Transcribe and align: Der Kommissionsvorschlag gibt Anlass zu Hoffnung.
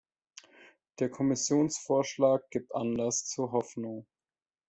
Der 0.97 1.11
Kommissionsvorschlag 1.11 2.49
gibt 2.49 2.73
Anlass 2.73 3.23
zu 3.25 3.51
Hoffnung. 3.51 4.07